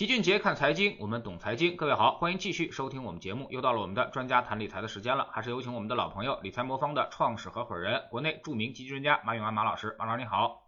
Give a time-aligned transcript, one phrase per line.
[0.00, 1.76] 齐俊杰看财经，我们懂财经。
[1.76, 3.46] 各位好，欢迎继续收听我们节目。
[3.50, 9.94] 又到了我们的专家谈理财的时间了，还是有请我们的老朋友理财魔方的创始合伙人，国内著名基金专家马永安马老师。
[9.98, 10.62] 马老师你好，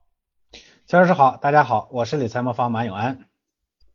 [0.84, 3.26] 肖老师好，大家好，我是理财魔方马永安。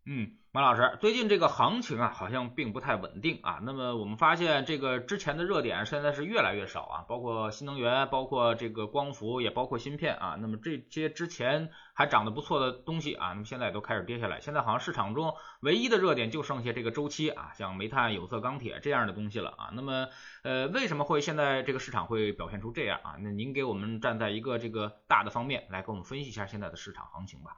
[0.07, 0.31] 嗯。
[0.57, 3.59] 马老师，最近这个行情啊，好像并不太稳定啊。
[3.61, 10.35] 那么我们发现，这个之前的热点现在是越来越少啊，包括新能源，包括这个光伏，也包括芯片啊。
[10.41, 14.41] 那么这些之前还涨得不错的东西啊，那么现在都开始跌下来。
[14.41, 19.69] 现在好像市场中唯一的热点就剩下这个周期啊，像煤炭、有色、钢铁这样的东西了啊。
[19.73, 20.07] 那么
[20.41, 23.15] 呃，为什么会现在这个市场会表现出这样啊？
[23.19, 27.57] 那您给我们站在一个这个大的方面来给我们分析一下现在的市场行情吧。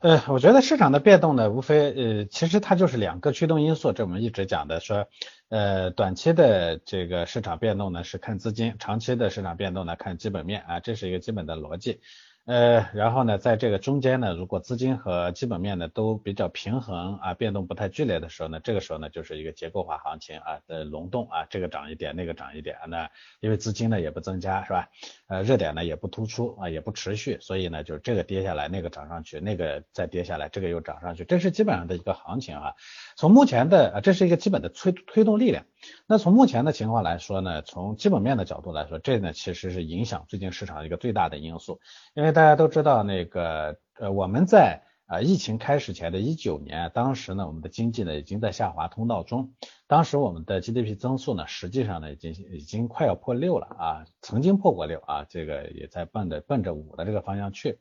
[0.00, 5.08] 呃，我觉得市场的变动呢，无非呃，其实它就是两个驱动因素，这我们一直讲的说，
[5.48, 12.00] 呃，短期的这个市场变动呢是看资金，长期的市场变动呢看基本面啊，这是一个基本的逻辑。
[12.48, 23.10] 呃，然后呢，在这个中间呢，如果资金和基本面呢都比较平衡啊，变动不太剧烈的时候呢，这个时候呢就是一个结构化行情啊的轮动啊，这个涨一点，那个涨一点，那
[23.40, 24.88] 因为资金呢也不增加是吧？
[25.26, 32.72] 呃，热点呢也不突出啊，也不持续，所以呢就是这个跌下来，那个涨上去，那个再跌下来，这个又涨上去，这是基本上的一个行情啊。
[33.18, 35.66] 从目前的啊，这是一个基本的推推动力量。
[36.06, 41.80] 那从目前的情况来说呢，从基本面的角度来说，这呢其实是影响最近市场一个最大的因素，
[42.14, 49.52] 因为大家都知道那个呃我们在啊疫情开始前的一九年，当时呢我们的经济呢已经在下滑通道中，
[49.86, 57.78] 当时我们的 GDP 增速呢实际上呢已经已经快要破六了啊，曾经破过六啊，这个也在奔着奔着五的这个方向去。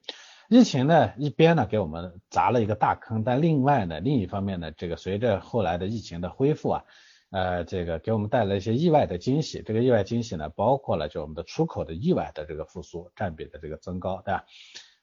[0.49, 6.83] 疫情呢一边呢给我们砸了一个大坑，但另外呢另一方面呢这个随着后来的疫情的恢复啊。
[7.29, 9.61] 呃，这个给我们带来一些意外的惊喜。
[9.65, 14.45] 这个意外惊喜呢，包括了就我们的出口的意外的这个复苏，占比的这个增高，对吧？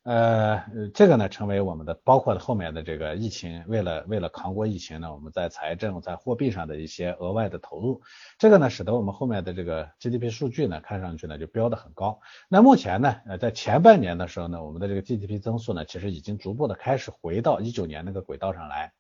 [0.05, 8.03] 呃，这个呢，成为我们的包括后面的这个疫情，为了为了扛过疫情呢，我们在财政在货币上的一些额外的投入，
[8.39, 12.21] 这个呢，使得我们后面的这个 GDP 数据呢，看上去呢就标的很高。
[12.51, 18.93] 那目前呢，呃，在前半年的时候呢，我们的这个 GDP 增速呢，其实已经逐步的开始回到一九年那个轨道上来。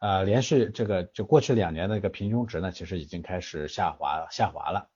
[0.00, 4.90] 啊，连续这个就过去两年的一个平均值呢，其实已经开始下滑下滑了，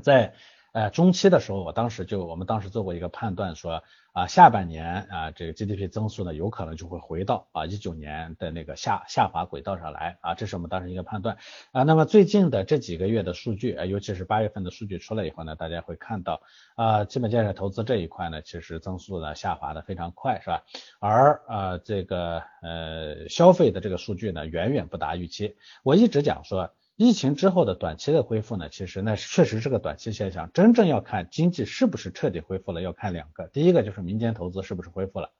[0.00, 0.32] 在。
[0.76, 3.82] 呃，中期的时候，我当时就我们当时做过一个判断，说
[4.12, 11.38] 啊，下半年啊，这个 GDP 增速呢，有可能就会回到啊一九年的那个下下滑轨道上来啊，这是我们当时一个判断
[11.72, 11.82] 啊。
[11.84, 16.42] 那么最近的这几个月的数据啊，尤其是八月份的数据出来以后呢，大家会看到
[16.74, 20.62] 啊，基本建设投资这一块呢，其实增速呢下滑的非常快，是吧？
[21.00, 25.56] 而啊这个呃消费的这个数据呢，远远不达预期。
[25.82, 26.70] 我一直讲说。
[26.96, 30.50] 疫情之后的短期的恢复呢，其实那确实是个短期现象。
[30.54, 35.30] 真正要看经济是不是彻底恢复了，要看两个，第一个就是民间投资是不是恢复了，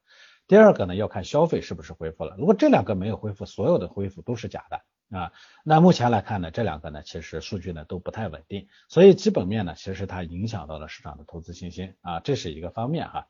[0.47, 2.37] 第二个呢要看消费是不是恢复了。
[2.39, 5.33] 如果这两个没有恢复，所有的恢复都是假的啊。
[5.65, 13.29] 那目前来看呢，这两个呢其实数据呢都不太稳定，所以基本面呢其实它影响到了市场的投资信心啊，这是一个方面哈。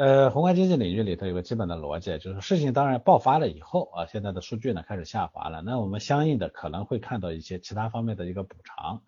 [0.00, 9.02] 呃，宏观经济领域里头有个基本的逻辑，就是事情当然爆发了以后啊，现在的数据呢开始下滑了，那我们相应的可能会看到一些其他方面的一个补偿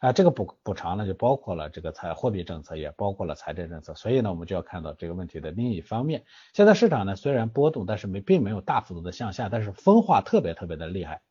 [0.00, 6.24] 啊，这个补补偿呢就包括了这个财货币政策，也包括了财政政策，所以呢我们就要看到这个问题的另一方面。
[6.52, 11.22] 现在市场呢虽然波动，但是没并没有大幅度的向下，但是分化特别特别的厉害。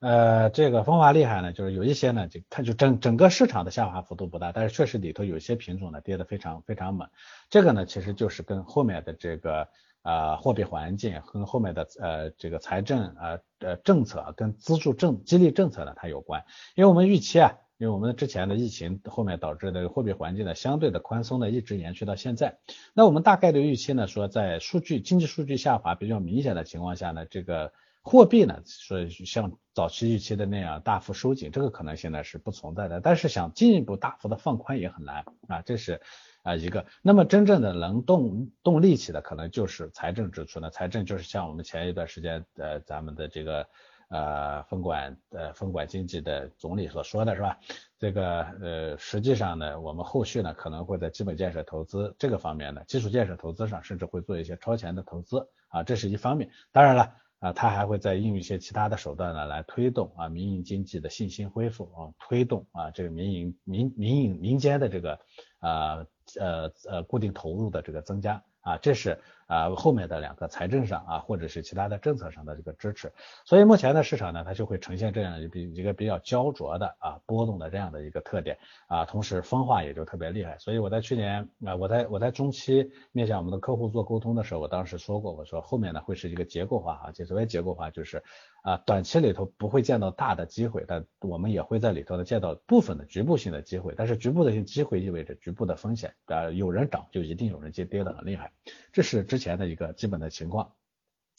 [0.00, 7.08] 呃，这个分化厉害呢，就是有一些呢，就它就整整个市场的下滑幅度不大，但是确实里头有一些品种呢跌得非常非常猛。
[7.50, 9.66] 这个呢，其实就是跟后面的这个
[10.02, 16.44] 呃货币环境，跟后面的呃这个财政呃呃政策跟资助政激励政策呢它有关。
[16.76, 22.58] 因为我们预期啊，因为我们之前的疫情后面导致的货币环境呢相对的宽松呢一直延续到现在。
[22.94, 27.72] 那我们大概的预期呢说，在数据经济数据下滑比较明显的情况下呢，这个。
[28.02, 33.00] 货币呢，说像早期预期的那样大幅收紧，这个可能现在是不存在的。
[33.00, 36.00] 但是想进一步大幅的放宽也很难啊，这是
[36.42, 36.86] 啊一个。
[37.02, 40.70] 那么真正的能动动力气的，可能就是财政支出呢。
[40.70, 43.68] 财政就是像我们前一段时间呃咱们的这个
[44.08, 47.58] 呃分管呃分管经济的总理所说的是吧？
[47.98, 56.48] 这个呃实际上呢，我们后续呢可能会在基本建设投资这个方面呢，基础建设投资上甚至会做一些超前的投资啊，这是一方面。
[56.72, 57.12] 当然了。
[57.40, 65.18] 啊，它还会再应用一些其他的手段呢，来推动啊民营经济的信心恢复啊，推动啊这个民营民民营民间的这个
[65.60, 66.06] 啊
[66.38, 68.42] 呃呃固定投入的这个增加。
[68.60, 73.12] 啊，这是啊后面的两个财政上啊或者是其他的政策上的这个支持，
[73.44, 78.58] 所以目前的市场呢，它就会呈现这样一比一个比较焦灼的啊波动的这样的一个特点
[78.88, 80.58] 啊，同时分化也就特别厉害。
[80.58, 88.22] 所以我在去年啊，我在我在中期面向我们的客户做沟通的时候，我当时说过，我说后面呢会是一个结构化啊，就所谓结构化就是。
[88.62, 93.94] 啊，短期里头不会见到大的机会，但我们也会在里头呢见到部分的局部性的机会。
[93.96, 98.52] 但是局部的机会意味着局部的风险啊，有人涨就一定有人接，跌的很厉害，
[98.92, 100.72] 这是之前的一个基本的情况。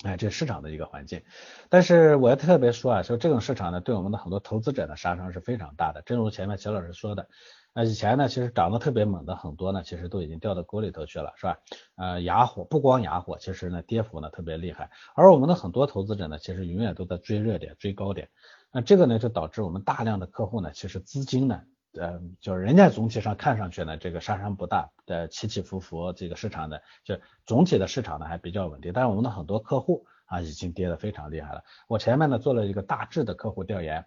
[0.03, 1.21] 哎，这是市场的一个环境。
[1.69, 6.01] 但是我要特别说啊，说这种市场呢，对我们的很多投资者的杀伤是非常大的。
[6.03, 7.27] 正如前面齐老师说的。
[7.73, 11.59] 那以前呢，其实涨得特别猛的很多呢，其实都已经掉到沟里头去了，是吧？
[11.95, 14.89] 呃，哑火不光哑火，其实呢跌幅呢特别厉害。
[15.15, 18.27] 而我们的很多投资者呢，其实永远都在追热点、追高点。
[18.71, 21.61] 那这个呢，就导致我们大量的客户呢，其实资金呢，
[21.93, 27.15] 呃，就是人家总体上看上去呢，这个杀伤不大，的起起伏伏，这个市场的就
[27.45, 28.91] 总体的市场呢还比较稳定。
[28.91, 31.63] 但是我们的很多客户啊，已经跌得非常厉害了。
[31.87, 34.05] 我前面呢做了一个大致的客户调研，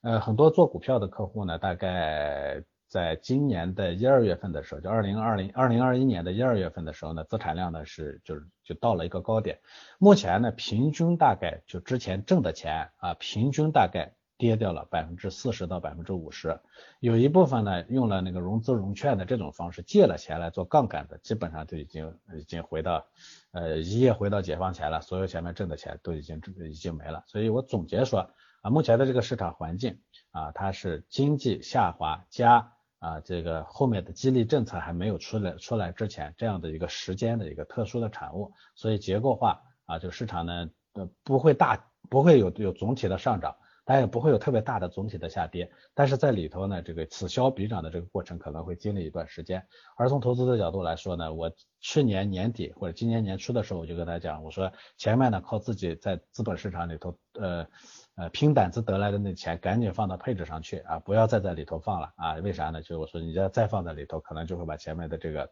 [0.00, 2.64] 呃，很多做股票的客户呢，大概。
[2.92, 9.60] 在今年的一二月份的时候，就二零二零二零二一年的一二月份的时候呢，资产量呢是就是就到了一个高点。
[9.98, 16.60] 目前呢，平均大概就之前挣的钱啊，平均大概跌掉了百分之四十到百分之五十。
[17.00, 23.06] 有一部分呢，用了那个融资融券的这种方式借了钱来做杠杆的，基本上就已经已经回到
[23.52, 27.24] 呃一夜回到解放前了，所有前面挣的钱都已经已经没了。
[27.26, 28.30] 所以我总结说
[28.60, 29.98] 啊，目前的这个市场环境
[30.30, 32.74] 啊，它是经济下滑加。
[33.02, 49.66] 啊，这个后面的激励政策还没有出来出来之前，这样的一个时间的一个特殊的产物，所以结构化啊，这个市场呢，呃，不会大，不会有有总体的上涨，但也不会有特别大的总体的下跌，但是在里头呢，这个此消彼长的这个过程可能会经历一段时间。
[49.96, 51.50] 而从投资的角度来说呢，我
[51.80, 57.66] 去年年底或者今年年初的时候，我就跟大家讲，我说前面呢靠自己在资本市场里头，呃。
[58.14, 62.34] 呃，拼胆子得来的那钱，赶紧放到配置上去啊，不要再在里头放了啊。
[62.34, 62.82] 为啥呢？
[62.82, 65.50] 就是我说，你要再放在里头，可能就会把前面的这个，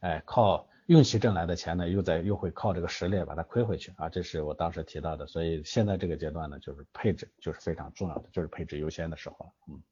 [0.00, 4.08] 哎，靠运气挣来的钱呢，又在又会靠这个实力把它亏回去啊。
[4.08, 9.82] 这是我当时提到的，所以现在这个阶段呢，就是配置就是非常重要的，就是配置优先的时候了，嗯。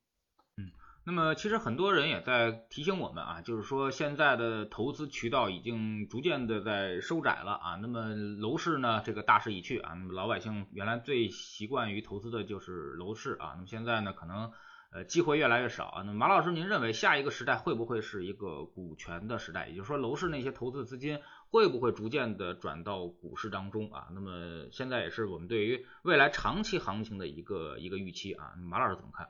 [1.02, 7.76] 那么其实很多人也在提醒我们啊，就是说现在的投资渠道已经逐渐的在收窄了啊。
[7.76, 9.94] 那么楼市呢，这个大势已去啊。
[9.94, 13.52] 那么老百姓原来最习惯于投资的就是楼市啊。
[13.54, 14.52] 那么现在呢，可能
[14.92, 16.02] 呃机会越来越少啊。
[16.02, 19.68] 那马老师，您认为下一个时代会不会是一个股权的时代？
[19.68, 21.18] 也就是说，楼市那些投资资金
[21.48, 24.08] 会不会逐渐的转到股市当中啊？
[24.12, 28.52] 那么现在也是我们对于未来长期行情的一个一个预期啊。
[28.58, 29.26] 马老师怎么看？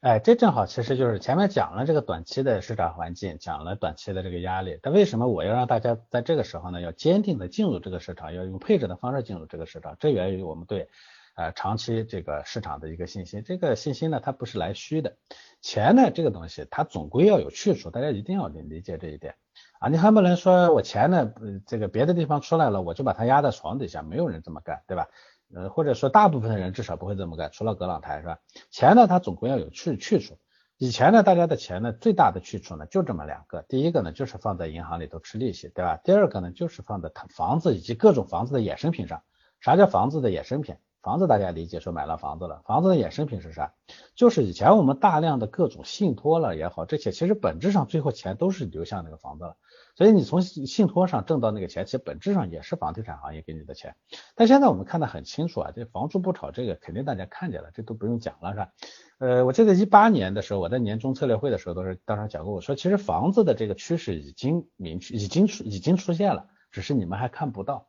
[0.00, 4.78] 哎，这正好其实就是前面讲了这个短期的市场环境，讲了短期的这个压力。
[4.80, 9.94] 但为什么我要让大家在这个时候呢，要坚定的进入这个市场，要用配置的方式进入这个市场？
[10.00, 10.88] 这源于我们对
[11.36, 13.42] 呃长期这个市场的一个信心。
[13.44, 15.18] 这个信心呢，它不是来虚的。
[15.60, 19.34] 钱呢，这个东西它总归要有去处，大家一定要理解这一点
[19.80, 19.90] 啊。
[19.90, 21.30] 你还不能说我钱呢，
[21.66, 25.08] 这个别的地方出来了，我就把它压在床底下，没有人这么干，对吧？
[25.54, 28.38] 呃，或者说大部分人至少不会这么干，除了葛朗台是吧？
[28.70, 30.38] 钱呢，它总归要有去去处。
[30.76, 33.62] 以前呢，大家的钱呢，最大的去处呢，就这么两个。
[33.68, 35.98] 第一个呢，就是放在银行里头吃利息，对吧？
[36.02, 39.22] 第二个呢，就是放在房子以及各种房子的衍生品上。
[39.60, 40.76] 啥叫房子的衍生品？
[41.02, 42.60] 房子大家理解，说买了房子了。
[42.66, 43.72] 房子的衍生品是啥？
[44.14, 49.56] 就是以前我们大量的各种信托了也好，这些其实本质上最后钱都是流向那个房子了。
[49.96, 53.96] 所以你从信托上挣到那个钱，其实本质上也是房地产行业给你的钱。
[54.34, 58.68] 但现在我们看得很清楚啊，这房住不炒这个肯定大家看见了，这都不用讲了是吧？
[59.20, 67.88] 呃，我记得一八年的时候，我在年终策略会的时候都是当时讲过，我说其实房子的这个趋势已经明确，已经出已经出现了，只是你们还看不到。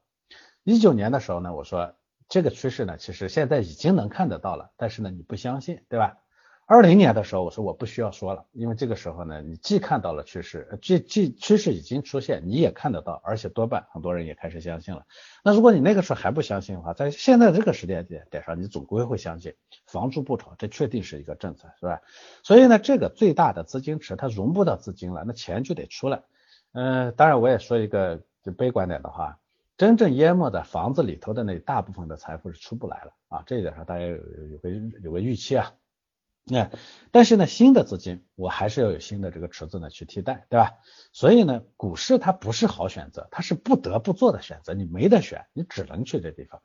[0.63, 1.93] 一九年的时候呢，我说。
[2.31, 6.17] 这个趋势呢，其实现在已经能看得到了，但是呢，你不相信，对吧？
[6.65, 15.05] 二零年的时候，我说我不需要说了，因为这个时候呢，你既看到了趋势，既既趋势已经出现，你也看得到，而且多半很多人也开始相信了。
[15.43, 19.53] 那如果你那个时候还不相信的话，在现在这个时间点点上，你总归会相信，
[19.85, 22.00] 房住不炒，这确定是一个政策，是吧？
[22.43, 26.23] 所以呢，这个最大的资金池它融不到资金了，那钱就得出来。
[26.71, 29.38] 嗯，当然我也说一个就悲观点的话。
[29.81, 34.69] 真正淹没在房子里头的那大部分的财富是出不来了啊，这一点上大家有有个
[35.01, 35.73] 有个预期啊。
[36.43, 36.69] 那
[37.09, 40.73] 但是呢，新的资金我还是要有新的这个池子呢去替代，对吧？
[41.13, 46.61] 所以呢，股市它不是好选择，它是不得不做的选择，你没得选，你只能去这地方。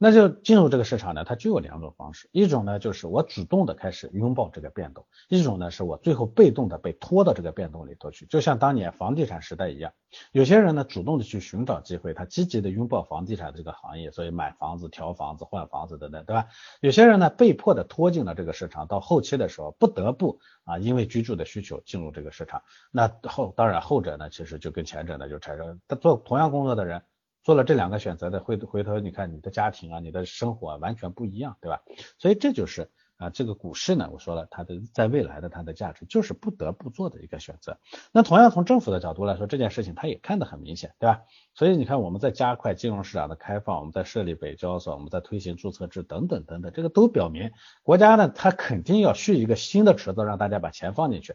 [0.00, 9.92] 那就进入这个市场呢，它就有两种方式，一种呢就是我主动的开始拥抱这个变动，一种呢是我最后被动的被拖到这个变动里头去，就像当年房地产时代一样，
[10.30, 16.46] 有些人呢主动的去寻找机会，他积极的拥抱房地产这个行业，所以买房子、调房子、换房子等等，对吧？
[16.80, 22.62] 有些人呢被迫的拖进了这个市场，到后期的时候不得不啊，因为居住的需求进入这个市场，
[22.92, 27.02] 那后当然后者呢其实就跟前者呢就产生，他做同样工作的人。
[27.42, 31.82] 做了这两个选择的，回回头你看你的家庭啊，你的生活完全不一样，对吧？
[32.18, 37.78] 所以这就是啊，这个股市呢，我说了，它的在未来的它的价值就是不得不做的一个选择。
[38.12, 41.22] 那同样从政府的角度来说，这件事情它也看得很明显，对吧？
[41.54, 47.50] 所以你看我们在加快金融市场的开放，我们在设立北交所，我们在推行注册制等等等等，这个都表明
[47.82, 51.34] 国家呢，它肯定要蓄一个新的池子，让大家把钱放进去。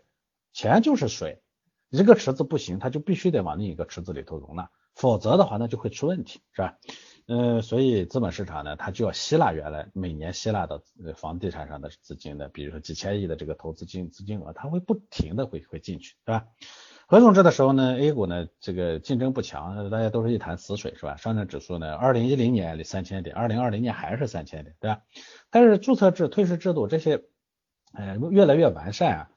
[0.53, 1.41] 钱就是水，
[1.89, 4.69] 一个池子不行，它就必须得往另一个池子里头容纳。
[4.95, 6.77] 否则的话，那就会出问题，是吧？
[7.25, 10.81] 呃，所以资本市场呢，它就要吸纳原来每年吸纳到
[11.15, 16.45] 房地产上的资金的，比如说几千亿的这个投资金资金额，它会不停的会会进去，对吧？
[17.07, 21.15] 合同制的时候呢，A 股呢这个竞争不强，大家都是一潭死水，是吧？
[21.15, 25.01] 上证指数呢，二零一零年三千点，二零二零年还是三千点，对吧？
[25.49, 27.23] 但是注册制、退市制度这些，
[27.93, 29.29] 呃，越来越完善啊。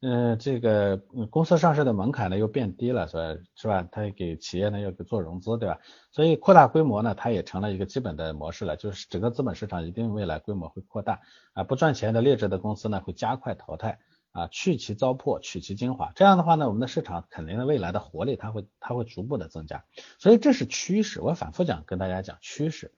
[0.00, 0.96] 嗯，这个
[1.28, 3.88] 公司上市的门槛呢又变低了，所以是吧？
[3.90, 5.80] 它给企业呢要做融资，对吧？
[6.12, 11.20] 所以扩大规模呢，它也成了一个基本的模式了，就是整个资本市场一定未来规模会扩大
[11.52, 13.98] 啊，不赚钱的劣质的公司呢会加快淘汰
[14.30, 16.12] 啊，去其糟粕，取其精华。
[16.14, 19.84] 这样的话呢，我们的市场肯定未来的活力它会它会逐步的增加，
[20.20, 21.20] 所以这是趋势。
[21.20, 22.92] 我反复讲跟大家讲趋势，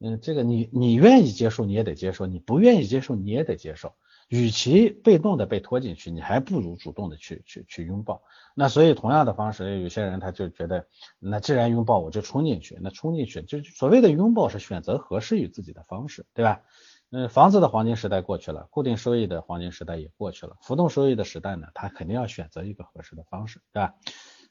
[0.00, 3.94] 嗯，这个你你愿意接受你也得接受，你不愿意接受你也得接受。
[4.30, 8.22] 与其被动的被拖进去，你还不如主动的去去去拥抱。
[8.54, 10.86] 那所以同样的方式，有些人他就觉得，
[11.18, 12.78] 那既然拥抱，我就冲进去。
[12.80, 16.62] 那冲进去，就所谓的拥抱是选择合适于自己的方式，对吧？
[17.10, 23.94] 嗯，房子的黄金时代过去了，固定收益的黄金时代也过去了，浮动收益的时代呢，他肯定要选择一个合适的方式，对吧？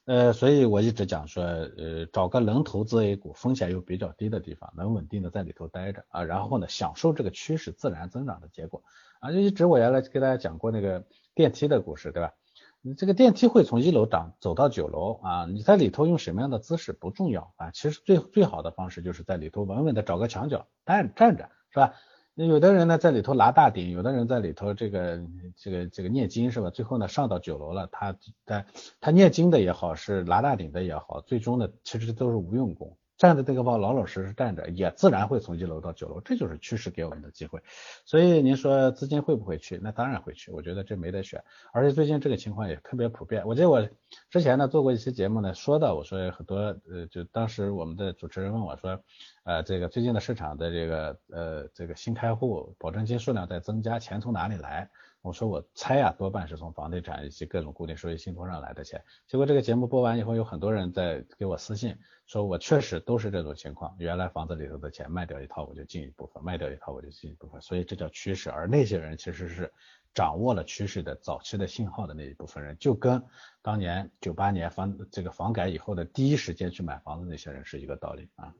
[0.03, 8.83] 呃，所以我一直讲说，呃，找个能投资 A 股、风险又比较低的地方，能稳定的在里头待着啊，然后呢，享受这个趋势自然增长的结果。
[9.19, 12.33] 啊，就一直我原来给大家讲过那个电梯的故事，对吧？
[12.81, 21.93] 你这个电梯会从一楼长走到九楼啊，你在里头用什么样的姿势不重要啊，其实最最好的方式就是在里头稳稳的找个墙角站站着，是吧？
[22.33, 25.21] 那有的人呢在里头拿大顶，有的人在里头这个
[25.57, 26.69] 这个这个念经，是吧？
[26.69, 28.65] 最后呢上到九楼了，他他
[29.01, 32.97] 他念经的也好，是拿大顶的也好，最终呢其实都是无用功。
[33.19, 37.61] 站在这个方老老实实站着，也自然会从一楼到九楼，这就是趋势给我们的机会。
[38.05, 39.77] 所以您说资金会不会去？
[39.83, 41.43] 那当然会去，我觉得这没得选。
[41.73, 43.45] 而且最近这个情况也特别普遍。
[43.45, 43.85] 我记得我
[44.29, 46.57] 之前呢做过一期节目呢，说到我说很多
[46.89, 48.97] 呃，就当时我们的主持人问我说，
[49.43, 54.89] 呃，这个最近的市场的这个呃这个新开户保证金数量在增加，钱从哪里来？
[55.21, 59.03] 我说我猜呀，多半是从房地产以及各种固定收益信托上来的钱。
[59.27, 63.93] 结果这个节目播完以后，有很多人在给我私信，说我确实都是这种情况。
[63.99, 67.61] 原来房子里头的钱卖掉一套，我就进一部分；卖掉一套，我就进一部分。
[67.61, 68.49] 所以这叫趋势。
[68.49, 69.71] 而那些人其实是
[70.13, 73.21] 掌握了趋势的早期的信号的那一部分人，就跟
[73.61, 78.53] 当年九八年房这个房改以后的第一时间去买房子那些人是一个道理啊。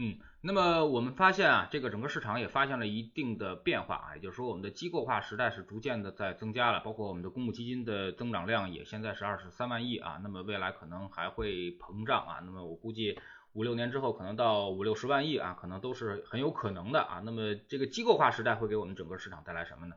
[0.00, 13.18] 嗯，那么我们发现啊，这个整个市场也发现了一定的变化啊，也就是说我们的机构化时代是逐渐的在增加了，包括我们的公募基金的增长量也现在是二十三万亿啊，那么未来可能还会膨胀啊，那么我估计
[13.54, 19.96] 五六年之后可能到五六十万亿啊，可能都是很有可能的啊，那么这个机构化时代会给我们整个市场带来什么呢？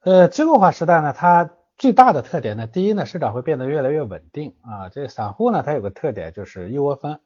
[0.00, 7.20] 呃，机构化时代呢，它最大的特点呢，第一呢，市场会变得越来越稳定啊，这散户呢，它有个特点就是一窝蜂。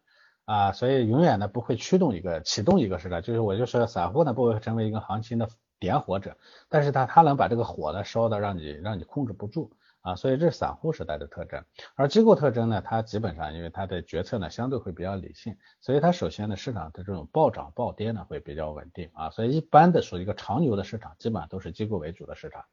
[0.46, 5.48] 啊，所以永远呢不会驱动一个启动一个时代，就是我就说散户呢不会成为一个行情的
[5.78, 6.36] 点火者，
[6.68, 9.72] 但是他他能把这个火呢烧的让你让你控制不住
[10.02, 11.64] 啊，所以这是散户时代的特征。
[11.96, 22.64] 而机构特征呢，它基本上因为它的决策呢相对会比较理性，所以它首先呢市场的这种暴涨暴跌呢会比较稳定啊，所以一般的属于一个长牛的市场，基本上都是机构为主的市场。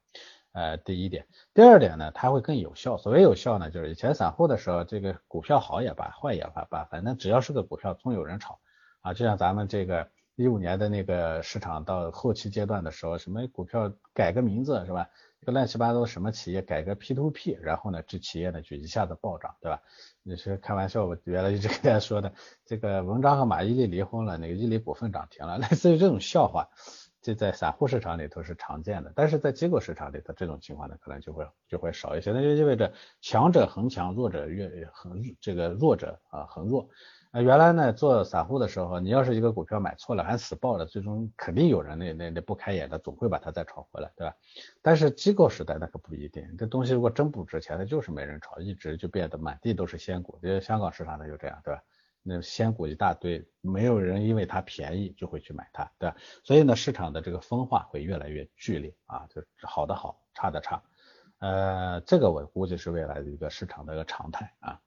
[0.54, 2.96] 呃，第一点，第二点呢，它会更有效。
[2.96, 8.60] 所谓有效呢，就是以前散户的时候，这个股票好也罢，坏也罢，反正只要是个股票，总有人炒
[9.00, 9.12] 啊。
[9.14, 15.08] 就像咱们这个一五年的那个市场到后期阶段的时候，什么股票改个名字是吧？
[15.40, 19.82] 一个乱七八糟什么企业改个 P to P，然后呢，这企业呢就一下子暴涨，对吧？
[20.22, 22.32] 你是开玩笑，我原来一直跟大家说的，
[22.64, 26.68] 这个文章和马伊琍离婚了，那个伊利股份涨停了， 类似于这种笑话。
[27.24, 32.32] 这在散户市场里头是常见的，但是在机构市场里头这种情况呢，可能就会就会少一些。
[32.32, 36.86] 那就意味着强者恒强，弱者越恒这个弱者啊恒弱。
[37.30, 44.36] 啊，原来呢做散户的时候，你要是一个股票买错了还死抱了，最终肯定有人那那那不开眼的，总会把它再炒回来，对吧？
[44.82, 50.38] 但是机构时代那可不一定，这东西如果真不值钱，它就是没人炒，一直就变得满地都是仙股。
[50.42, 51.82] 因为香港市场它就这样，对吧？
[52.26, 56.16] 那仙股一大堆，没有人因为它便宜就会去买它，对吧？
[56.42, 60.82] 所以呢，市场的这个分化会越来越剧烈啊，就好的好，差的差。
[61.38, 64.80] 呃，这个我估计是未来的一个市场的一个常态啊。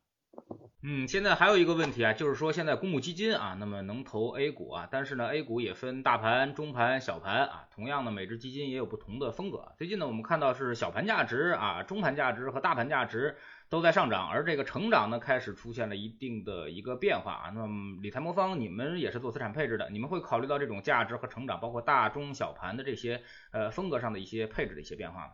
[0.84, 9.74] 嗯，现在还有一个问题啊，就是说现在公募基金啊，那么能投 A 股啊，但是呢，A 股也分大盘、中盘、小盘啊，同样的每只基金也有不同的风格。
[9.78, 13.38] 最近呢，我们看到是小盘价值啊、中盘价值和大盘价值
[13.70, 17.50] 都在上涨，而这个成长呢开始出现了一定的一个变化啊。
[17.54, 23.22] 那么理财魔方，你们也是做资产配置的，你们会考虑到这种价值和成长，包括大中小盘的这些
[23.52, 25.32] 呃风格上的一些配置的一些变化吗？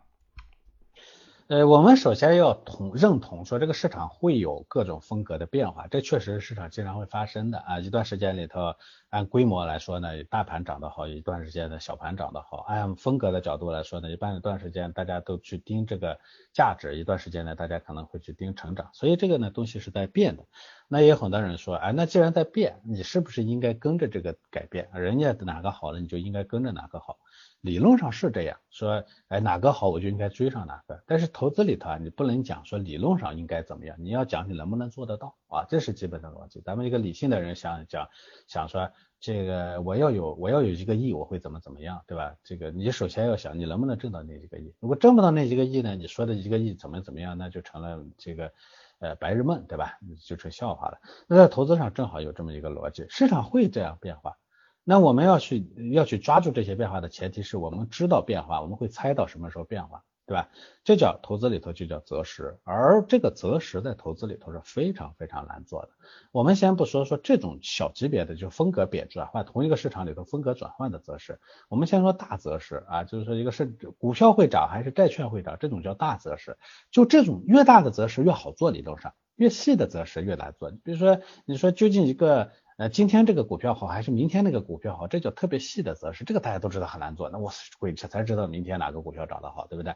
[1.48, 7.80] 呃，我们首先要同认同说这个市场会有各种风格的变化，这确实市场经常会发生的啊。
[7.80, 8.76] 一段时间里头，
[9.14, 12.66] 按规模来说呢，大盘涨得好；一段时间呢，小盘涨得好。
[12.68, 16.20] 按风格的角度来说呢，一般一段时间大家都去盯这个
[16.52, 18.90] 价值，一段时间呢，大家可能会去盯成长。
[18.92, 20.44] 所以这个呢东西是在变的。
[20.88, 24.90] 那也有很多人说，哎，那既然在变，你是不是应该跟着这个改变？
[24.96, 27.20] 人家哪个好了，你就应该跟着哪个好。
[27.62, 31.04] 理论上是这样说，哎，哪个好我就应该追上哪个。
[31.06, 36.62] 但是投资里头啊，你不能讲说理论上应该怎么样，你要讲你能不能做得到啊，这是基本的逻辑。
[36.62, 38.08] 咱们一个理性的人想讲，
[38.48, 42.36] 想说这个我要有我要有一个亿，我会怎么怎么样，对吧？
[42.44, 44.74] 这个你首先要想你能不能挣到那几个亿。
[44.80, 48.52] 如果挣不到那几个亿呢，你说的一个亿怎么怎么样，那就成了这个
[49.00, 49.98] 呃白日梦，对吧？
[50.26, 50.98] 就成笑话了。
[51.28, 54.38] 那在投资上正好有这么一个逻辑，市场会这样变化。
[54.84, 60.50] 那我们要去要去抓住这些变化的前提是我们知道变化，我们会猜到什么时候变化，对吧？
[60.84, 65.90] 这叫投资里头就叫择时，而这个择时在投资里头是非常非常难做的。
[66.32, 71.40] 我们先不说说这种小级别的就风格变转换，同一个市场里头风格转换的择时，
[71.70, 73.66] 我们先说大择时啊，就是说一个是
[73.98, 76.58] 股票会涨还是债券会涨，这种叫大择时。
[76.90, 80.72] 就这种越大的择时越好做，理论上越细的择时越难做。
[80.72, 82.52] 比如说你说究竟一个。
[82.78, 85.08] 呃，今天这个股票好还是明天那个股票好？
[85.08, 87.30] 这叫特别细的择时，这个大家都知道很难做。
[87.30, 89.96] 那我鬼才知道明天哪个股票涨得好，对不对？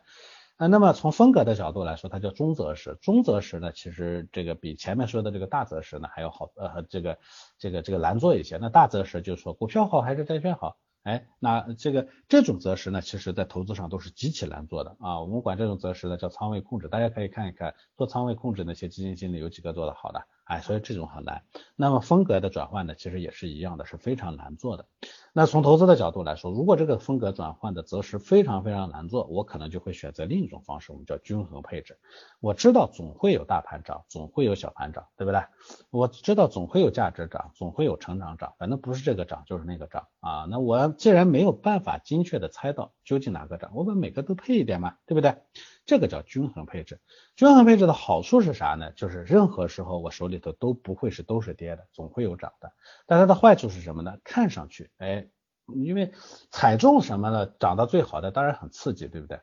[0.58, 2.98] 啊，那么从风格的角度来说，它叫中择时。
[3.02, 7.18] 中择时呢，其实这个比前面说的这个大择时呢还要好，呃，这个
[7.58, 8.58] 这个这个难做一些。
[8.58, 10.78] 那大择时就是说股票好还是债券好？
[11.02, 15.20] 哎，那这个这种择时呢，其实在投资上都是极其难做的啊。
[15.22, 20.28] 我们管这种择时呢叫仓位控制，大家可以看一看做仓位控制那些基金经理有几个做的好的。
[20.48, 21.44] 哎，所以这种很难。
[21.76, 24.86] 那么风格的转换呢，其实也是一样的，是非常难做的。
[25.34, 32.00] 那从投资的角度来说，如果这个风格转换的择时非常非常难做，我可能就会选择另一种方式，我们叫均衡配置。
[32.40, 35.42] 我知道总会有大盘涨，总会有小盘涨，对不对？
[35.92, 40.48] 我知道总会有价值涨，总会有成长涨，反正不是这个涨就是那个涨啊。
[40.50, 45.36] 那我既然没有办法精确的猜到究竟哪个涨，我把每个都配一点嘛，对不对？
[45.88, 47.00] 这个叫均衡配置。
[47.38, 48.92] 均衡配置的好处是啥呢？
[48.92, 52.74] 就是任何时候我手里头都不会是都是跌的，总会有涨的。
[53.08, 54.18] 但它的坏处是什么呢？
[54.24, 55.26] 看上去，哎，
[55.66, 56.12] 因为
[56.52, 59.40] 踩中什么了涨到最好的，当然很刺激，对不对？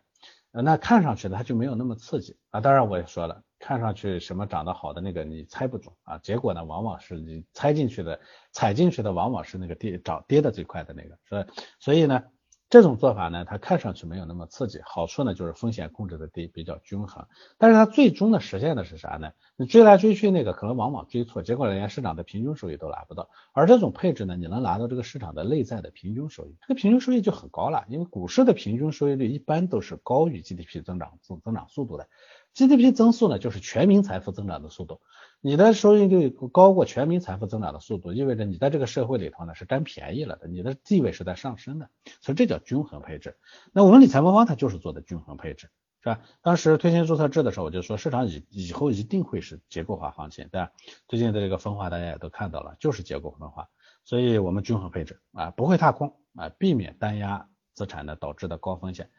[0.52, 2.60] 那看上去呢，它就没有那么刺激啊。
[2.60, 8.20] 当然我也说了，看上去什么涨得好的那个你猜不准啊，结果呢，往往是你猜进去的、
[8.52, 11.44] 踩进去的，往往是那个跌涨跌的最快的那个，所以
[11.80, 12.22] 所以呢。
[12.70, 17.24] 这种做法呢，它看上去没有那么刺激，好处呢就是风险控制的低，比较均衡。
[17.56, 19.30] 但是它最终的实现的是啥呢？
[19.56, 23.28] 你追来追去那个可能往往追错，结果连市场的平均收益都拿不到。
[23.52, 27.84] 而这种配置呢，你能拿到这个市场的内在的平均收益，这个平均收益就很高了。
[27.88, 32.08] 因为股市的平均收益率一般都是高于 GDP 增长增增长速度的。
[32.54, 35.00] GDP 增速呢，就是全民财富增长的速度。
[35.46, 41.90] 你的收益率高过全民财富增长的速度，意味着你在这个社会里头呢是占便宜了的，你的地位是在上升的。
[42.22, 43.36] 所以这叫均衡配置。
[43.70, 45.68] 那我们理财魔方它就是做的均衡配置，
[46.00, 46.22] 是吧？
[46.40, 50.72] 当时推行注册制的时候，我就说市场以以后一定会是结构化行情，对吧？
[51.08, 53.68] 最近的这个分化大家也都看到了，就是结构分化。
[54.02, 59.10] 所以我们均衡配置啊，不会踏空啊，避免单压资产呢导致的高风险。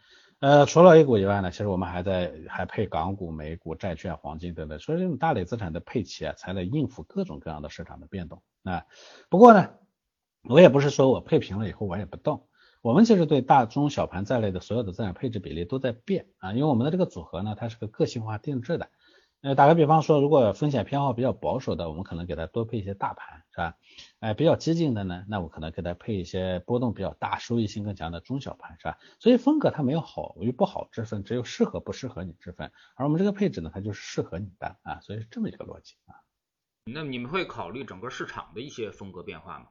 [0.46, 8.86] 呃，除了 A 股以外呢，其实我们还在还配港股、美股、债券、黄金等等，所以这种大类资产的配齐啊，才能应付各种各样的市场的变动啊。
[9.28, 9.72] 不过呢，
[10.44, 12.48] 我也不是说我配平了以后我也不动，
[12.84, 18.88] 我们其实对大中小盘在内的所有的资产配置比例都在变啊，因为我们的这个组合呢，它是个个性化定制的。
[19.46, 23.76] 呃，打个比方说，如果风险偏好比较保守的，我们可能给它多配一些大盘，是吧？
[24.20, 28.98] 哎，比较激进的呢，那我可能给它配一些波动比较大、收益性更强的中小盘，是吧？
[29.20, 32.72] 所以风格它没有好与不好之分，只有适合不适合你之分。
[32.96, 36.18] 而我们这个配置呢，它就是适合你的啊，所以是这么一个逻辑啊。
[36.92, 39.68] 那你们会考虑整个市场的一些风格变化吗？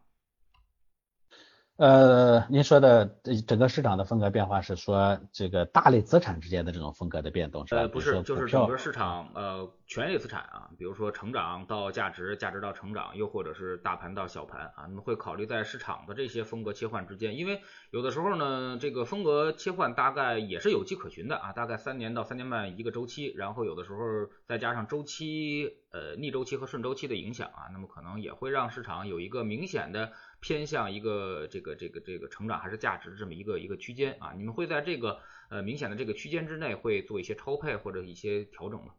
[1.77, 3.05] 呃，您说的
[3.49, 7.81] 整个市场的风格变化是说这个大类资产之间的这种风格的变动是吧？
[7.81, 17.61] 呃，不是，就是整个市场呃权益资产啊，比如说成长到价值，价值到成长，又或者是大盘到小盘啊，你们会考虑在市场的这些风格切换之间，因为
[17.91, 23.99] 有的时候呢，这个风格切换大概也是有迹可循的啊，大概三年到三年半一个周期，然后有的时候
[24.47, 30.13] 再加上周期呃逆周期和顺周期的影响啊，那么可能也会让市场有一个明显的。
[30.45, 38.93] 偏向一个这个这个这个成长还是价值这么一个一个区间啊，你们会在这个呃明显的这个区间之内会做一些超配或者一些调整吗？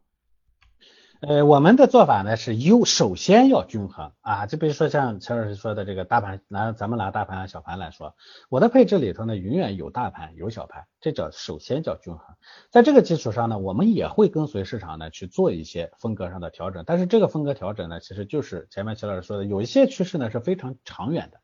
[1.20, 8.14] 呃，我们的做法呢是优首先要均衡啊，就比如说像陈老师说的这个大盘，拿咱们拿大盘和小盘来说，
[8.50, 12.36] 我的配置里头呢永远有大盘有小盘，这叫首先叫均衡。
[12.70, 21.40] 在这个基础上呢，我们也会跟随市场呢去做一些风格上的调整，但是这个风格调整呢，其实就是前面齐老师说的，有一些趋势呢是非常长远的。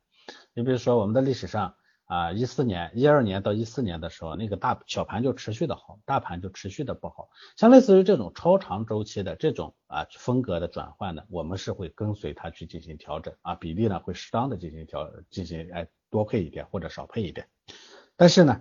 [0.55, 1.75] 你比如说我们的历史上。
[2.07, 7.29] 啊，一四年、一二年到一四年的时候，那个大小盘就持续的好，大盘就持续的不好。
[7.57, 17.49] 像类似于这种超长周期的这种啊风格的转换呢，我们是会跟随它去进行调整啊，比例呢会适当的进行调，进行哎多配一点或者少配一点。
[18.17, 18.61] 但是呢。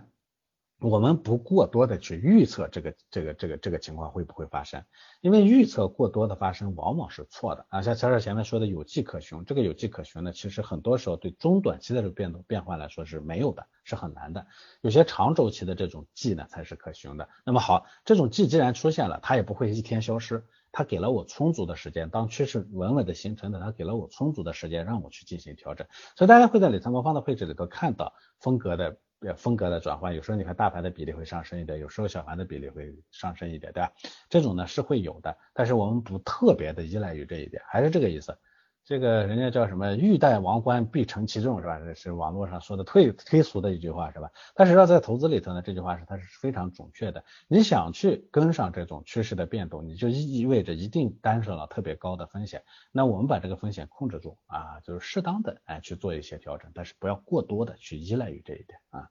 [0.82, 4.84] 我们不过多的去预测这个这个这个这个情况会不会发生，
[5.22, 7.84] 因为预测过多的发生往往是错的啊。
[7.84, 14.48] 像乔老师前面说的有迹可循，这个有迹可循呢，其实很多时候对中短期的这个变动变化来说是没有的，是很难的。
[14.82, 17.30] 有些长周期的这种迹呢才是可循的。
[17.46, 25.86] 那么好，这种迹既然出现了，它也不会一天消失，它给了我充足的时间，当趋势稳稳的形成的，它给了我充足的时间让我去进行调整。
[26.16, 28.98] 所以大家会在理财魔方的配置里头看到风格的。
[29.36, 33.92] 风格的转换，有时候你看大盘的比例会上升一点，有时候小盘的比例会上升一点，对吧？
[34.30, 38.38] 这种呢是会有的，但是我们不特别的依赖于这一点，还是这个意思。
[38.84, 41.80] 这个人家叫什么“欲戴王冠，必承其重”，是吧？
[41.80, 44.30] 这是网络上说的推推俗的一句话，是吧？
[44.56, 47.24] 但实际上在投资里头呢，这句话是它是非常准确的。
[47.48, 52.64] 你想去跟上这种趋势的变动，你就意味着一定担上了特别高的风险。
[52.92, 59.08] 那我们把这个风险控制住啊，就是适当的哎去做一些调整，但是不要过多的去依赖于这一点啊。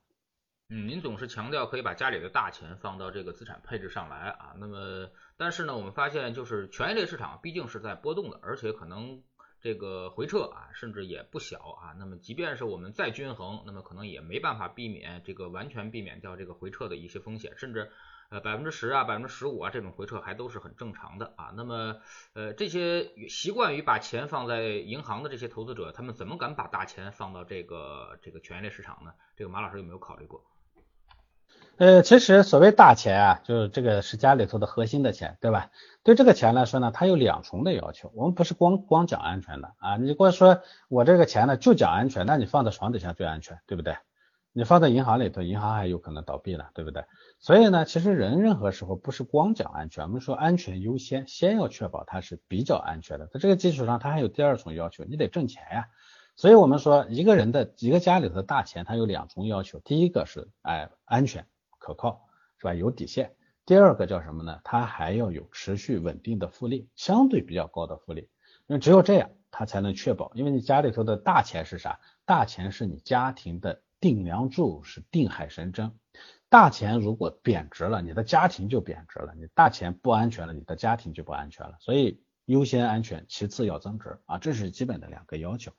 [0.68, 9.22] 嗯，您总是强调可以把家里的大钱放到这个资产配置上来啊，那么但是呢，我们发现就是权益类市场毕竟是在波动的，而且可能。
[9.60, 11.94] 这个回撤啊，甚至也不小啊。
[11.98, 17.90] 那么，即便是我们再均衡，那么可能也没办法避免这个完全避免掉这个回撤的一些风险，甚至
[18.30, 21.52] 呃百分之十啊、百分之十五啊这种回撤还都是很正常的啊。
[21.56, 22.00] 那么
[22.32, 29.12] 呃这些习惯于把钱放在银行的这些投资者，他们怎么敢把大钱放到这个这个权益类市场呢？
[29.36, 30.44] 这个马老师有没有考虑过？
[31.80, 35.70] 呃，其实所谓大钱啊，就是这个是家里头的核心的钱，对吧？
[36.02, 38.12] 对这个钱来说呢，它有两重的要求。
[38.14, 43.96] 我们不是光光讲安全的啊，你光说我这个钱呢就讲安全，那你放在床底下最安全，对不对？
[44.52, 47.02] 你放在银行里头，银行还有可能倒闭了，对不对？
[47.38, 53.26] 所以呢，其实人任何时候不是光讲安全，我们说安全优先，先要确保它是比较安全的。
[53.28, 55.86] 在这个基础上，它还有第二重要求，你得挣钱呀。
[56.36, 61.46] 所以我们说一个人的一个家里头的大钱，它有两重要求，第一个是哎安全。
[61.80, 62.74] 可靠是吧？
[62.74, 63.34] 有底线。
[63.66, 64.60] 第二个叫什么呢？
[64.62, 68.28] 它还要有持续稳定的复利，相对比较高的复利。
[68.68, 70.30] 因为只有这样，它才能确保。
[70.34, 71.98] 因为你家里头的大钱是啥？
[72.24, 75.92] 大钱是你家庭的顶梁柱，是定海神针。
[76.48, 81.76] 大钱如果贬值了，你的家庭就贬值了；你大钱不安全了，你的家庭就不安全了。
[81.80, 82.22] 所以。
[82.50, 85.70] 优先安全，其次要增值啊，这是基本的两个要求。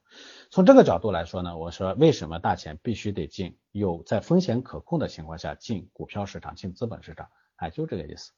[0.50, 8.32] 从这个角度来说呢，我说为什么大钱必须得进，有在风险可控的情况下进股票市场、进资本市场，哎，就这个意思。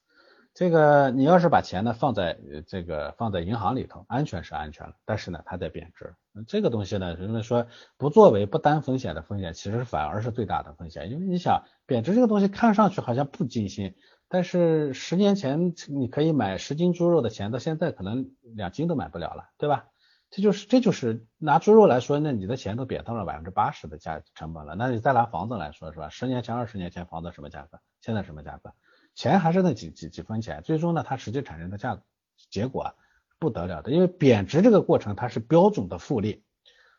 [0.52, 6.14] 这个你要是把钱呢放在这个放在银行里头，安全是安全了，但是呢它在贬值。
[6.48, 7.66] 这个东西呢，人们说
[7.96, 13.94] 不作为不担风险的风险，其实反而是最大的风险，因为你想贬值这个东西看上去好像不惊心。
[14.28, 19.86] 但是十年前你可以买十斤猪肉的钱，到现在可能两斤都买不了了，对吧？
[20.30, 24.74] 这就是这就是拿猪肉来说，那你的钱都贬到了百分之八十的价成本了。
[24.74, 26.08] 那你再拿房子来说，是吧？
[26.08, 27.78] 十年前、二十年前房子什么价格？
[28.00, 28.72] 现在什么价格？
[29.14, 32.02] 钱还是那几几几分钱，最终呢，它实际产生的价
[32.50, 32.94] 结果啊
[33.38, 36.42] 不得了的，因为贬值这个过程它是标准的复利，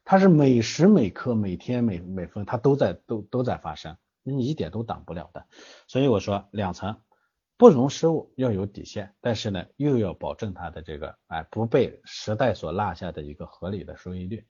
[0.06, 5.46] 它是每时每刻、每天每每分它都在都都在发生，你一点都挡不了的。
[5.90, 6.96] 所以我说两层。
[7.58, 14.46] 不容失误，要有底线，但是呢，又要保证它的这个哎不被时代所落下的一个合理的收益率。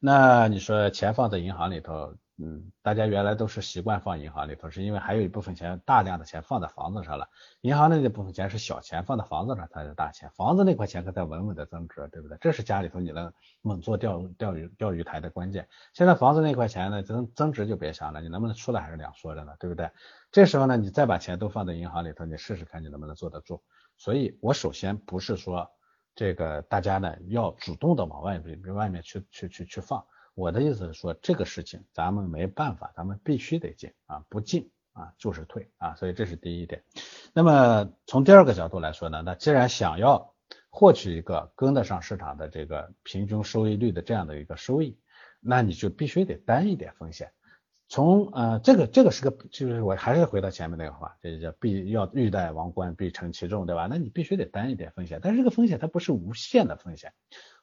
[0.00, 7.28] 那你说钱放在银行里头，嗯，大家原来都是习惯放银行里头，是因为还有一部分钱，大量的钱放在房子上了。
[7.62, 10.30] 银行那部分钱是小钱，放在房子上才是大钱。
[10.30, 12.38] 房子那块钱可在稳稳的增值，对不对？
[12.40, 15.68] 这是家里头你能猛做钓钓鱼钓鱼台的关键。
[15.92, 19.90] 现在房子那块钱呢，增增值就别想了，你能不能出来还是两说着呢，对不对？
[20.30, 23.64] 这时候呢，你再把钱都放在银行里头，你试试看你能不能坐得住。
[23.96, 25.68] 所以我首先不是说
[26.18, 30.04] 这个大家呢要主动的往外边外面去去去去放。
[30.34, 36.82] 我的意思是说，这个事情咱们没办法，咱们必须得进啊，不进啊就是退啊，所以这是第一点。
[37.32, 40.34] 那么从第二个角度来说呢，那既然想要
[40.70, 44.98] 获取一个跟得上市场的这个平均收益率的这样的一个收益，
[45.38, 47.30] 那你就必须得担一点风险。
[47.88, 53.88] 从呃这个这个是个就是我还是回到前面那个话，这就叫必要欲戴王冠必承其重，对吧？
[53.90, 57.14] 那你必须得担一点风险，但是这个风险它不是无限的风险。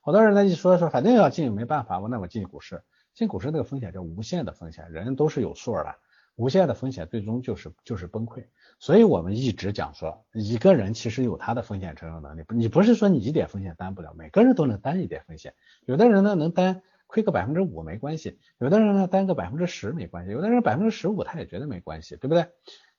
[0.02, 2.82] 好多人呢一说说反正要进没办法，我那我进股市，
[3.14, 5.96] 进股市这个风险叫无限的风险，人都是有数的，
[6.36, 8.46] 无限的风险最终就是就是崩溃。
[8.80, 15.54] 所以我们一直讲说，一个人其实有他的风险承受能力，你不是说你一点风险担不了，每个人都能担一点风险。
[15.86, 16.82] 有的人呢能担
[17.16, 22.50] 亏个百分之五没关系，有的人呢担个百分之十没关系，有的人百分之十五他也觉得没关系，对不对？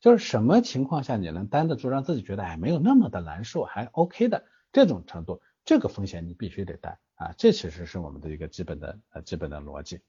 [0.00, 5.42] 就是什么情况下你能担得住，让自己觉得哎没有那么的难受，还 OK 的这种程度。
[5.66, 10.00] 这个风险你必须得担啊，这其实是我们的一个基本的呃基本的逻辑。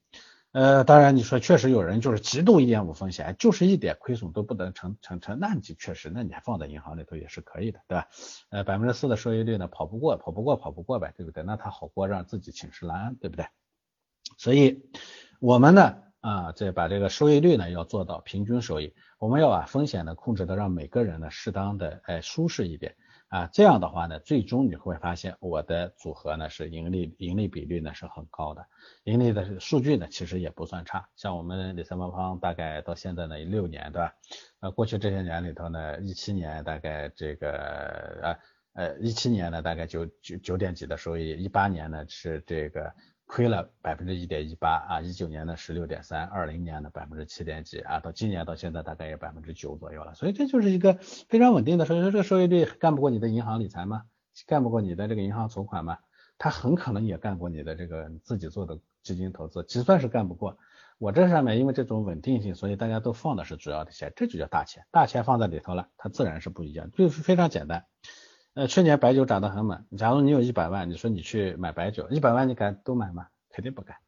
[0.52, 8.08] 呃，当然你说确实有人就是极度厌恶风险，就是一点亏损都不能承承承，那你确实，那你还放在银行里头也是可以的，对吧？
[8.48, 11.42] 呃，百分之四的收益率呢，跑不过，跑不过，跑不过呗，对不对？
[11.42, 13.44] 那他好过让自己寝食难安，对不对？
[14.38, 14.88] 所以
[15.40, 22.96] 我们呢啊，这把这个收益率呢要做到平均收益，我们要把风险呢控制的让每个人呢适当的哎舒适一点。
[23.28, 28.64] 啊，这样的话呢，最终你会发现我的组合呢是盈利盈利比率呢是很高的，
[29.04, 31.06] 盈利的数据呢其实也不算差。
[31.14, 34.14] 像我们理财魔方大概到现在呢六年，对吧？
[34.60, 37.50] 呃，过去这些年里头呢，一七年大概这个
[38.22, 38.38] 呃
[38.72, 42.94] 呃一七年呢大概九九九点几的收益，一八年呢是这个。
[43.28, 50.94] 亏了百分之一点一八啊，一九年的十六点三，二零年的百分之七点几啊，到今年到现在大概也百分之九左右了，所以这就是一个
[51.28, 52.02] 非常稳定的收益。
[52.02, 54.04] 这个收益率干不过你的银行理财吗？
[54.46, 55.98] 干不过你的这个银行存款吗？
[56.38, 60.56] 它很可能也干过你的这个自己做的基金投资，就算是干不过，
[60.96, 67.84] 我这上面因为这种稳定性，所以大家都放的是主要的钱，这就叫大钱，大钱放在里头了，它自然是不一样，就是非常简单。
[68.58, 69.84] 呃，去年白酒涨得很猛。
[69.96, 73.28] 假如你有一百万，你说你去买白酒，一百万你敢都买吗？
[73.52, 73.98] 肯定不敢。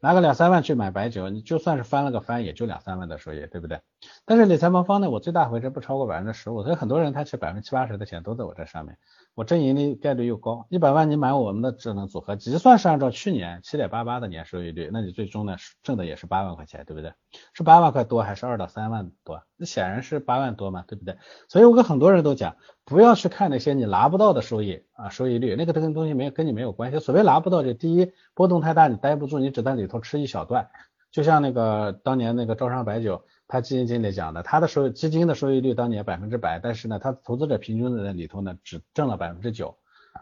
[0.00, 3.82] 拿个两三万去买白酒，你就算是翻了个番，也就两三万的收益，对不对？
[4.24, 8.96] 但是理财魔方呢，我最大回撤不超过百分之十五，所以很多人他其实百分之七八十的钱都在我这上面。
[9.38, 17.12] 我挣盈利概率又高，一百万你买我们的智能组合，就算是按照去年七点八八的年收益率，那你最终呢挣的也是八万块钱，对不对？
[17.54, 19.40] 是八万块多还是二到三万多？
[19.56, 21.18] 那显然是八万多嘛，对不对？
[21.48, 26.98] 所以我跟很多人都讲，不要去看那些你拿不到的收益啊，收益率那个这个东西没跟你没有关系。
[26.98, 30.68] 所谓拿不到，就第一波动太大，你待不住，你只在里头吃一小段，
[31.12, 33.22] 就像那个当年那个招商白酒。
[33.48, 39.76] 他基金经理讲的，他的收基金的收益率当年百分之百，但是呢，他投资者平均的里头呢，只挣了百分之九，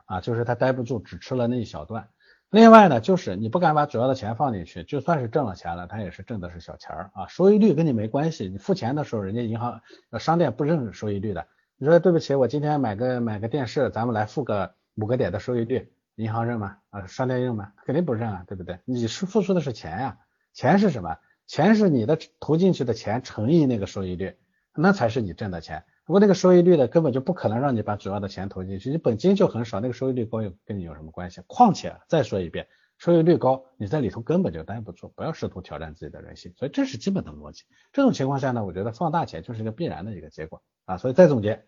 [0.06, 2.08] 啊，就是他待不住，只吃了那一小段。
[2.50, 8.48] 另外呢，就是你不敢把主要的钱放进去，就算是挣了钱了，他也是挣的是小钱儿啊，收益率跟你没关系。
[8.48, 9.80] 你付钱的时候，人家银行
[10.20, 11.48] 商店不认收益率的。
[11.76, 16.76] 你说对不起，我今天买个买个电视，咱们来付个五个点的收益率，银行认吗？
[16.90, 17.72] 啊，商店认吗？
[17.84, 18.78] 肯定不认啊，对不对？
[18.84, 20.18] 你是付出的是钱呀，
[20.54, 21.18] 钱是什么？
[21.46, 24.36] 钱是你的投进去的钱乘以那个收益率，
[24.74, 25.84] 那才是你挣的钱。
[26.04, 31.40] 如果那个收益率呢，根本就不可能让你把主要的钱投进去，你本金就很少，那个收益率高又跟你有什么关系？
[31.46, 36.52] 况且再说一遍，收益率高，你在里头根本就待不住，不要试图挑战自己的人性。
[36.56, 37.64] 所以这是基本的逻辑。
[37.92, 40.96] 这种情况下呢，我觉得放大钱就是一个必然的一个结果啊。
[40.96, 41.64] 所以再总结，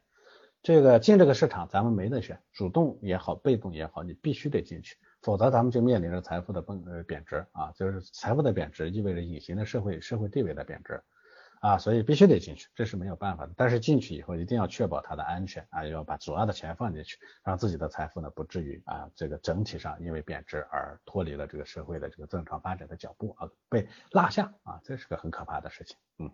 [0.62, 4.96] 这个进这个市场咱们没得选，主动也好，被动也好，你必须得进去。
[5.28, 11.02] 否则咱们就面临着财富的崩呃贬值啊，就是财富的贬值意味着隐形的社会社会地位的贬值
[11.60, 13.52] 啊，所以必须得进去，这是没有办法的。
[13.54, 25.98] 但是进去以后一定要确保它的安全啊，要把主要的钱放进去，让自己的财富呢不至于啊这个整体上因为贬值而脱离了这个社会的这个正常发展的脚步啊，被落下啊，这是个很可怕的事情。
[26.20, 26.30] 嗯，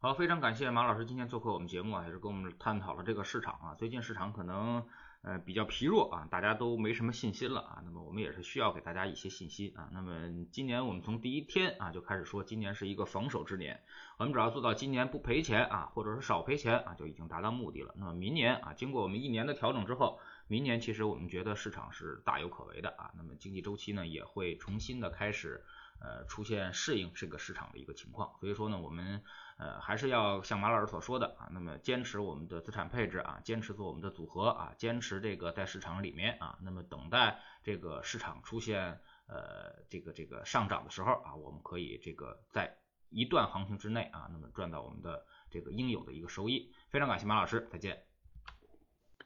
[0.00, 4.84] 好，非常感谢马老师今天做客我们节目啊，也是跟我们探讨了这个市场啊，最近市场可能。
[5.24, 7.82] 呃，比较疲弱啊，大家都没什么信心了啊。
[7.82, 9.88] 那么我们也是需要给大家一些信心啊。
[9.90, 13.80] 那么今年我们从第一天啊就开始说，今年是一个防守之年，
[14.18, 17.94] 我们只要做到今年不赔钱啊，或者是少赔钱啊，就已经达到目的了。
[17.96, 25.64] 那么明年啊，经过我们一年的调整之后，明年其实我们觉得市场是大有可为的啊，那么经济周期呢也会重新的开始
[26.00, 29.22] 呃出现适应这个市场的一个情况，所以说呢我们
[29.56, 42.76] 呃还是要像马老师所说的啊，那么坚持我们的资产配置啊，坚持做我们的组合啊，坚持这个在市场里面啊，那么等待这个市场出现呃这个这个上涨的时候啊，我们可以这个在
[43.10, 46.72] 一段行情之内啊，那么赚到我们的这个应有的一个收益。
[46.90, 48.02] 非常感谢马老师，再见。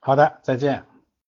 [0.00, 0.97] 好的，再见。